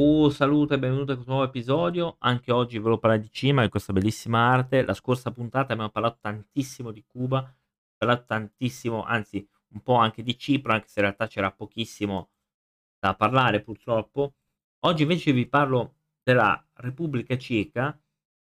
[0.00, 2.18] Un saluto e benvenuti a questo nuovo episodio.
[2.20, 4.84] Anche oggi volevo parlare di cinema e questa bellissima arte.
[4.84, 7.52] La scorsa puntata abbiamo parlato tantissimo di Cuba,
[7.96, 12.30] parlato tantissimo, anzi un po' anche di Cipro, anche se in realtà c'era pochissimo
[13.00, 14.34] da parlare purtroppo.
[14.84, 18.00] Oggi invece vi parlo della Repubblica Ceca,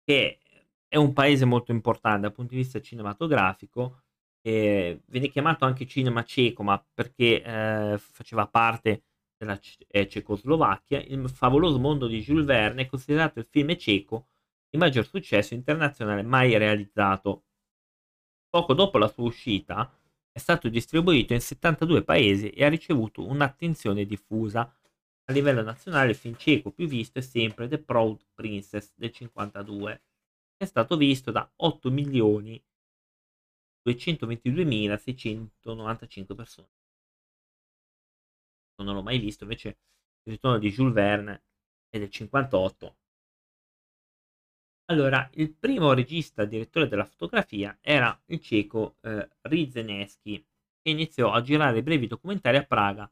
[0.02, 0.40] che
[0.88, 4.02] è un paese molto importante dal punto di vista cinematografico.
[4.42, 9.04] Viene chiamato anche cinema ceco, ma perché eh, faceva parte
[9.38, 14.26] della eh, Cecoslovacchia, Il favoloso mondo di Jules Verne è considerato il film ceco
[14.68, 17.44] di maggior successo internazionale mai realizzato.
[18.50, 19.90] Poco dopo la sua uscita
[20.32, 24.74] è stato distribuito in 72 paesi e ha ricevuto un'attenzione diffusa.
[25.24, 30.02] A livello nazionale il film ceco più visto è sempre The Proud Princess del 52.
[30.56, 32.60] È stato visto da 8 milioni
[33.88, 36.77] 222.695 persone.
[38.82, 39.68] Non l'ho mai visto, invece
[40.22, 41.42] il ritorno di Jules Verne
[41.88, 42.96] è del 58.
[44.90, 50.42] Allora, il primo regista direttore della fotografia era il ceco eh, Rizeneschi,
[50.80, 53.10] che iniziò a girare brevi documentari a Praga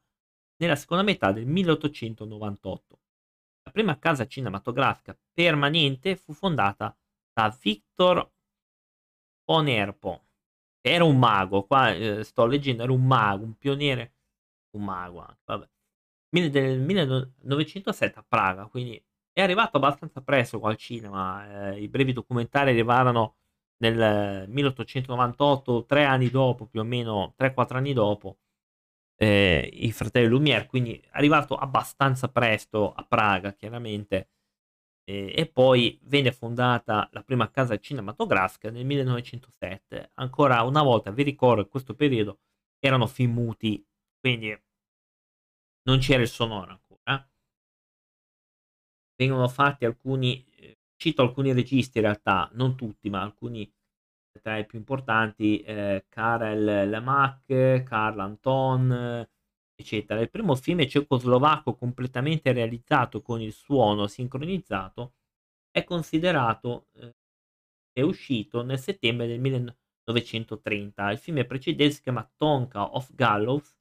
[0.57, 2.99] nella seconda metà del 1898.
[3.63, 6.97] La prima casa cinematografica permanente fu fondata
[7.33, 8.31] da Victor
[9.49, 10.27] Onerpo,
[10.81, 14.15] era un mago, qua eh, sto leggendo, era un mago, un pioniere,
[14.71, 15.67] un mago anche, vabbè.
[16.49, 19.01] Del 1907 a Praga, quindi
[19.31, 21.71] è arrivato abbastanza presto qua al cinema.
[21.73, 23.37] Eh, I brevi documentari arrivarono
[23.77, 28.39] nel 1898, tre anni dopo, più o meno 3-4 anni dopo,
[29.15, 34.29] eh, i fratelli Lumière, quindi è arrivato abbastanza presto a Praga, chiaramente.
[35.09, 40.11] E poi venne fondata la prima casa cinematografica nel 1907.
[40.15, 42.39] Ancora una volta, vi ricordo, in questo periodo
[42.79, 43.81] erano film muti,
[44.27, 44.61] quindi
[45.83, 47.27] non c'era il sonoro ancora
[49.17, 53.69] vengono fatti alcuni, eh, cito alcuni registi in realtà, non tutti, ma alcuni
[54.41, 59.27] tra i più importanti, eh, Karel Lemack, Carl Anton,
[59.75, 60.21] eccetera.
[60.21, 65.13] Il primo film cecoslovacco completamente realizzato con il suono sincronizzato
[65.71, 67.15] è considerato, eh,
[67.93, 71.11] è uscito nel settembre del 1930.
[71.11, 73.75] Il film precedente si chiama Tonka of Gallows,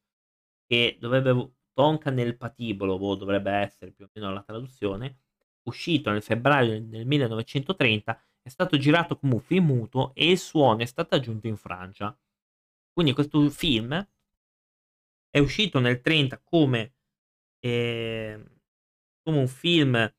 [0.67, 5.19] che dovrebbe Tonka nel patibolo, boh, dovrebbe essere più o meno la traduzione,
[5.65, 10.81] uscito nel febbraio del 1930, è stato girato come un film muto e il suono
[10.81, 12.17] è stato aggiunto in Francia.
[12.93, 14.09] Quindi questo film
[15.31, 16.95] è uscito nel 30 come,
[17.59, 18.43] eh,
[19.23, 20.15] come un film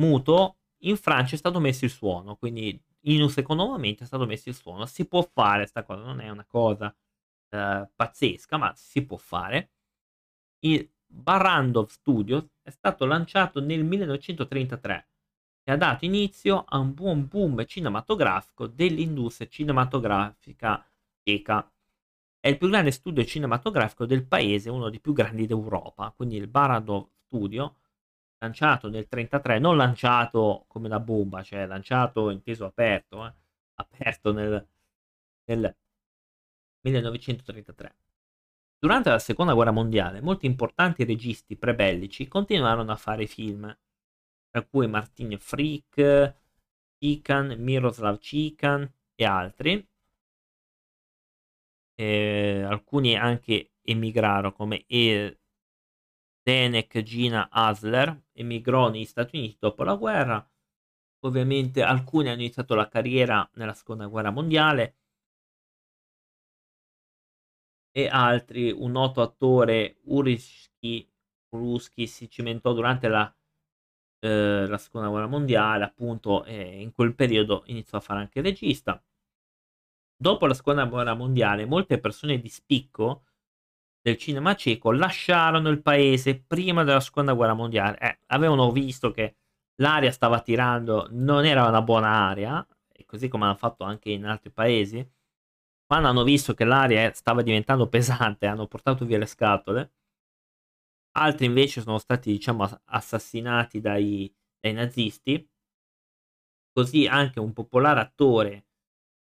[0.00, 4.26] muto, in Francia è stato messo il suono, quindi in un secondo momento è stato
[4.26, 4.86] messo il suono.
[4.86, 6.94] Si può fare questa cosa, non è una cosa
[7.50, 9.70] eh, pazzesca, ma si può fare.
[10.60, 15.08] Il, Barrandov Studios è stato lanciato nel 1933
[15.64, 20.86] e ha dato inizio a un buon boom cinematografico dell'industria cinematografica
[21.22, 21.70] ceca.
[22.38, 26.46] È il più grande studio cinematografico del paese, uno dei più grandi d'Europa, quindi il
[26.46, 27.76] Barrandov Studio,
[28.38, 33.34] lanciato nel 1933, non lanciato come una bomba, cioè lanciato inteso aperto, eh,
[33.74, 34.66] aperto nel,
[35.44, 35.76] nel
[36.82, 37.94] 1933.
[38.82, 43.78] Durante la seconda guerra mondiale, molti importanti registi prebellici continuarono a fare film,
[44.48, 46.34] tra cui Martin Frick,
[46.98, 49.86] Chikan, Miroslav Chikan e altri.
[51.94, 54.86] E alcuni anche emigrarono, come
[56.42, 60.50] Denek Gina Hasler, emigrò negli Stati Uniti dopo la guerra.
[61.26, 64.99] Ovviamente alcuni hanno iniziato la carriera nella seconda guerra mondiale,
[67.92, 71.08] e altri, un noto attore Urisky
[71.50, 73.34] Ruski si cimentò durante la,
[74.20, 79.02] eh, la seconda guerra mondiale, appunto, e in quel periodo iniziò a fare anche regista.
[80.16, 83.24] Dopo la seconda guerra mondiale, molte persone di spicco
[84.02, 87.98] del cinema ceco lasciarono il paese prima della seconda guerra mondiale.
[87.98, 89.36] Eh, avevano visto che
[89.76, 92.66] l'aria stava tirando, non era una buona aria,
[93.06, 95.06] così come hanno fatto anche in altri paesi
[95.90, 99.92] quando hanno visto che l'aria stava diventando pesante, hanno portato via le scatole.
[101.16, 105.50] Altri invece sono stati, diciamo, assassinati dai, dai nazisti.
[106.72, 108.66] Così anche un popolare attore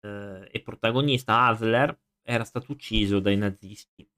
[0.01, 4.09] eh, e protagonista, Hasler, era stato ucciso dai nazisti.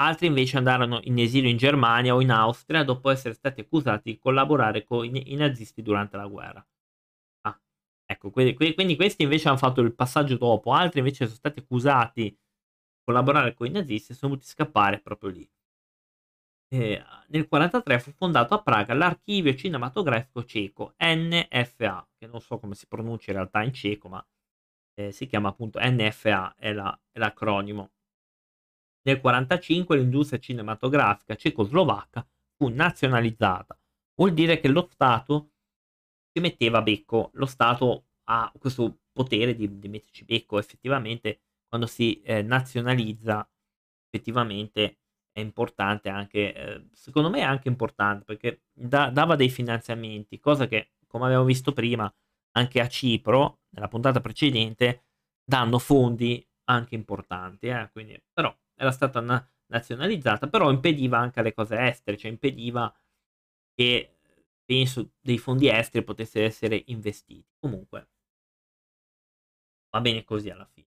[0.00, 4.18] Altri invece andarono in esilio in Germania o in Austria dopo essere stati accusati di
[4.18, 6.66] collaborare con i nazisti durante la guerra.
[8.12, 12.22] Ecco, quindi, quindi questi invece hanno fatto il passaggio dopo, altri invece sono stati accusati
[12.22, 12.38] di
[13.04, 15.48] collaborare con i nazisti e sono dovuti scappare proprio lì.
[16.74, 16.96] eh,
[17.28, 22.86] nel 1943 fu fondato a Praga l'Archivio Cinematografico Ceco, NFA, che non so come si
[22.86, 24.26] pronuncia in realtà in ceco, ma
[24.94, 27.90] eh, si chiama appunto NFA, è, la, è l'acronimo.
[29.04, 32.26] Nel 1945 l'industria cinematografica cecoslovacca
[32.56, 33.78] fu nazionalizzata.
[34.14, 35.50] Vuol dire che lo Stato
[36.32, 42.20] si metteva becco, lo Stato ha questo potere di, di metterci becco effettivamente quando si
[42.22, 43.46] eh, nazionalizza
[44.08, 44.98] effettivamente
[45.32, 50.66] è importante anche, eh, secondo me è anche importante perché da, dava dei finanziamenti, cosa
[50.66, 52.12] che come abbiamo visto prima
[52.52, 55.04] anche a Cipro, nella puntata precedente,
[55.42, 61.54] danno fondi anche importanti, eh, quindi, però era stata na- nazionalizzata, però impediva anche alle
[61.54, 62.94] cose estere, cioè impediva
[63.74, 64.18] che
[64.64, 67.44] penso dei fondi esteri potessero essere investiti.
[67.58, 68.08] Comunque,
[69.90, 70.90] va bene così alla fine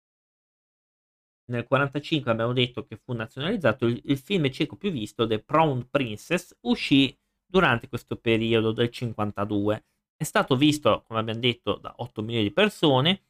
[1.51, 5.89] nel 1945 abbiamo detto che fu nazionalizzato, il, il film cieco più visto, The Crown
[5.91, 9.85] Princess, uscì durante questo periodo del 52.
[10.17, 13.23] È stato visto, come abbiamo detto, da 8 milioni di persone.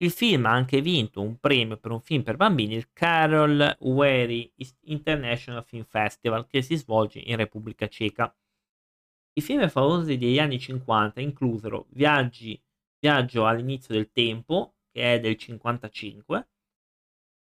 [0.00, 4.52] Il film ha anche vinto un premio per un film per bambini, il Carol Wery
[4.82, 8.32] International Film Festival, che si svolge in Repubblica Ceca.
[9.34, 12.60] I film famosi degli anni 50 inclusero Viaggi,
[12.98, 16.48] Viaggio all'inizio del tempo, che è del 55,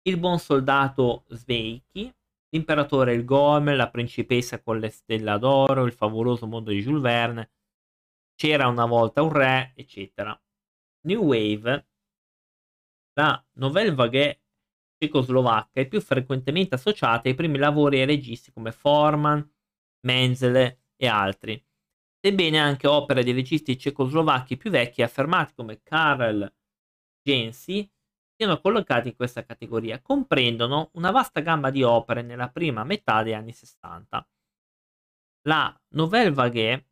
[0.07, 2.13] il buon soldato Sveiki,
[2.49, 7.51] l'imperatore il Gome, la principessa con le stelle d'oro, il favoloso mondo di Jules Verne,
[8.35, 10.39] c'era una volta un re, eccetera.
[11.07, 11.87] New Wave,
[13.13, 14.41] la nouvelle vague
[14.97, 19.47] cecoslovacca è più frequentemente associata ai primi lavori ai registi come Forman,
[20.05, 21.63] Menzele e altri,
[22.19, 26.51] sebbene anche opere di registi cecoslovacchi più vecchi affermati come Karel
[27.21, 27.89] Gensi
[28.35, 30.01] siano collocati in questa categoria.
[30.01, 34.27] Comprendono una vasta gamma di opere nella prima metà degli anni 60.
[35.47, 36.87] La Nouvelle Vague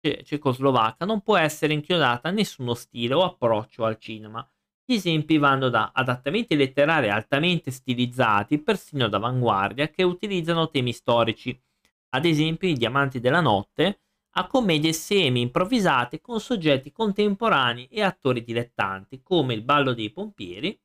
[0.00, 4.46] cecoslovacca non può essere inchiodata a nessuno stile o approccio al cinema.
[4.84, 11.58] Gli esempi vanno da adattamenti letterari altamente stilizzati, persino d'avanguardia, che utilizzano temi storici,
[12.14, 14.02] ad esempio i Diamanti della Notte,
[14.36, 20.80] a commedie semi-improvvisate con soggetti contemporanei e attori dilettanti, come Il ballo dei pompieri.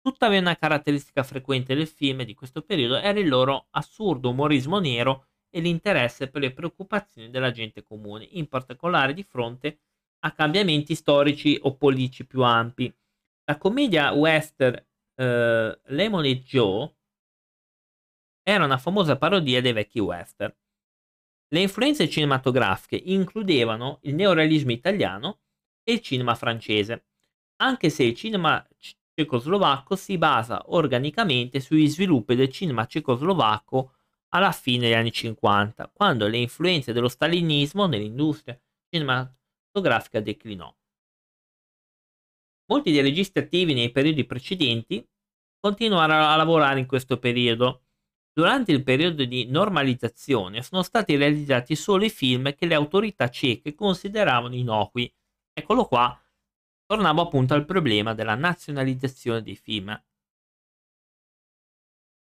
[0.00, 5.26] Tuttavia una caratteristica frequente del film di questo periodo era il loro assurdo umorismo nero
[5.50, 9.80] e l'interesse per le preoccupazioni della gente comune, in particolare di fronte
[10.20, 12.92] a cambiamenti storici o politici più ampi.
[13.46, 14.80] La commedia western
[15.16, 16.95] eh, Lemonade Joe
[18.48, 20.54] era una famosa parodia dei vecchi western
[21.48, 25.42] le influenze cinematografiche includevano il neorealismo italiano
[25.84, 27.06] e il cinema francese,
[27.62, 28.66] anche se il cinema
[29.14, 33.92] cecoslovacco si basa organicamente sugli sviluppi del cinema cecoslovacco
[34.30, 38.60] alla fine degli anni 50, quando le influenze dello stalinismo nell'industria
[38.90, 40.74] cinematografica declinò.
[42.66, 45.08] Molti dei registi attivi nei periodi precedenti
[45.60, 47.85] continuarono a lavorare in questo periodo,
[48.36, 53.74] Durante il periodo di normalizzazione sono stati realizzati solo i film che le autorità ceche
[53.74, 55.10] consideravano innocui.
[55.54, 56.22] Eccolo qua,
[56.84, 59.88] torniamo appunto al problema della nazionalizzazione dei film.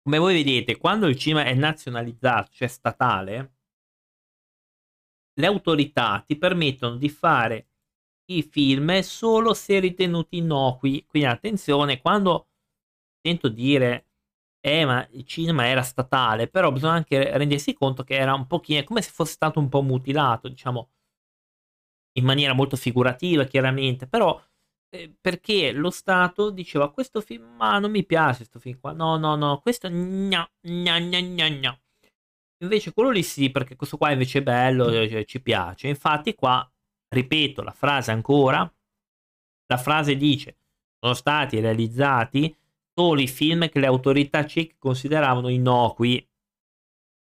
[0.02, 3.54] Come voi vedete, quando il cinema è nazionalizzato, cioè statale,
[5.34, 7.68] le autorità ti permettono di fare
[8.32, 11.06] i film solo se ritenuti innocui.
[11.06, 12.48] Quindi attenzione, quando
[13.22, 14.09] sento dire
[14.60, 18.84] eh, ma il cinema era statale, però bisogna anche rendersi conto che era un pochino,
[18.84, 20.90] come se fosse stato un po' mutilato, diciamo,
[22.18, 24.40] in maniera molto figurativa, chiaramente, però
[24.90, 29.16] eh, perché lo Stato diceva questo film, ma non mi piace questo film qua, no,
[29.16, 31.80] no, no, questo gna, gna, gna, gna, gna.
[32.62, 35.88] Invece quello lì sì, perché questo qua invece è bello, cioè, ci piace.
[35.88, 36.68] Infatti qua,
[37.08, 38.70] ripeto la frase ancora,
[39.66, 40.56] la frase dice,
[40.98, 42.54] sono stati realizzati
[43.00, 46.22] solo i film che le autorità ceche consideravano innocui.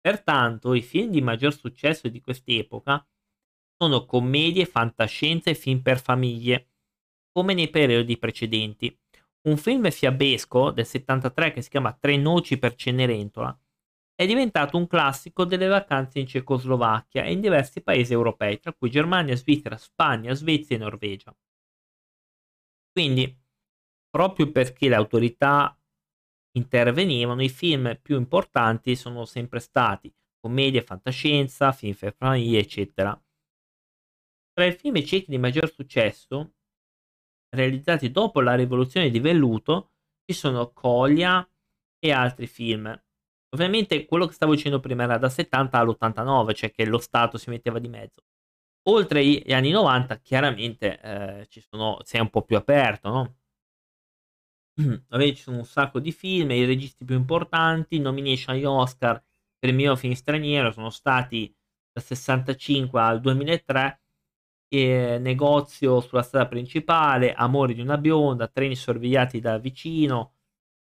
[0.01, 3.07] Pertanto, i film di maggior successo di quest'epoca
[3.77, 6.71] sono commedie, fantascienza e film per famiglie,
[7.31, 8.93] come nei periodi precedenti.
[9.47, 13.57] Un film fiabesco del 73 che si chiama Tre noci per Cenerentola
[14.13, 18.89] è diventato un classico delle vacanze in Cecoslovacchia e in diversi paesi europei, tra cui
[18.89, 21.33] Germania, Svizzera, Spagna, Svezia e Norvegia.
[22.91, 23.40] Quindi
[24.12, 25.75] proprio perché le autorità
[26.51, 33.20] intervenivano, i film più importanti sono sempre stati commedie, fantascienza, film per famiglie, eccetera.
[34.53, 36.53] Tra i film cechi di maggior successo,
[37.56, 39.91] realizzati dopo la rivoluzione di velluto,
[40.25, 41.48] ci sono Colia
[42.00, 42.88] e altri film.
[43.53, 47.50] Ovviamente quello che stavo dicendo prima era da 70 all'89, cioè che lo Stato si
[47.50, 48.22] metteva di mezzo.
[48.89, 53.36] Oltre gli anni 90, chiaramente eh, ci sono, sei un po' più aperto, no?
[55.35, 59.23] Ci sono un sacco di film, i registi più importanti, nomination agli Oscar
[59.61, 61.55] per il miglior film straniero sono stati
[61.91, 64.01] dal 65 al 2003
[64.67, 70.38] e negozio sulla strada principale, Amore di una bionda, Treni sorvegliati da vicino,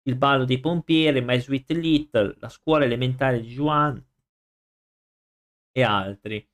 [0.03, 4.05] Il ballo dei pompieri, My Sweet Little, La scuola elementare di Juan
[5.71, 6.47] e altri.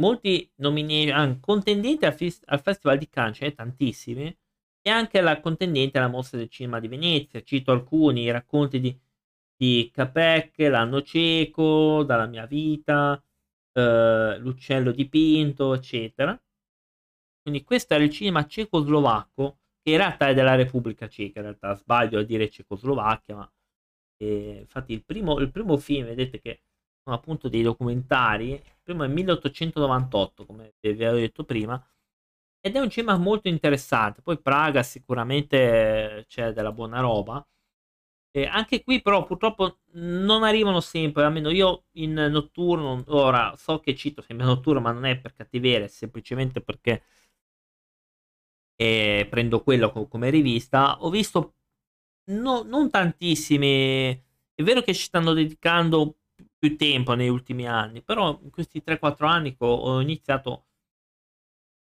[0.00, 4.38] Molti nominati, contendenti al, fis- al, Festival di Cannes, ce ne tantissimi,
[4.86, 7.42] e anche la contendente alla Mostra del Cinema di Venezia.
[7.42, 8.94] Cito alcuni, i racconti di,
[9.56, 13.22] di Capec, L'anno cieco, Dalla mia vita,
[13.72, 16.38] eh, L'uccello dipinto, eccetera.
[17.42, 21.74] Quindi questo era il cinema cecoslovacco, che in realtà è della Repubblica Ceca, in realtà
[21.74, 23.52] sbaglio a dire Cecoslovacchia, ma
[24.18, 26.60] eh, infatti il primo, il primo film, vedete che
[27.02, 31.82] sono appunto dei documentari, il primo è 1898, come vi avevo detto prima,
[32.64, 34.22] ed è un cinema molto interessante.
[34.22, 37.46] Poi Praga sicuramente c'è della buona roba.
[38.36, 43.94] E anche qui però purtroppo non arrivano sempre, almeno io in notturno, ora so che
[43.94, 47.04] cito sempre notturno, ma non è per cattiveria, è semplicemente perché
[48.76, 51.54] e prendo quello come rivista, ho visto
[52.30, 54.10] no, non tantissimi,
[54.54, 56.18] è vero che ci stanno dedicando
[56.58, 60.66] più tempo negli ultimi anni, però in questi 3-4 anni ho iniziato,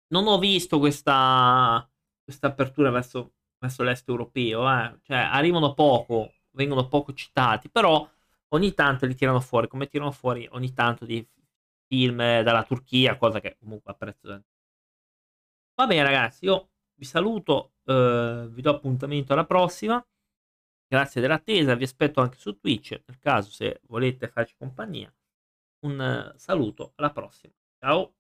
[0.09, 1.89] non ho visto questa,
[2.23, 4.99] questa apertura verso, verso l'est europeo, eh.
[5.03, 8.09] cioè arrivano poco, vengono poco citati, però
[8.49, 11.27] ogni tanto li tirano fuori, come tirano fuori ogni tanto di
[11.87, 14.43] film dalla Turchia, cosa che comunque apprezzo.
[15.75, 20.05] Va bene ragazzi, io vi saluto, eh, vi do appuntamento alla prossima.
[20.91, 25.13] Grazie dell'attesa, vi aspetto anche su Twitch, nel caso se volete farci compagnia.
[25.81, 27.53] Un uh, saluto, alla prossima.
[27.79, 28.18] Ciao!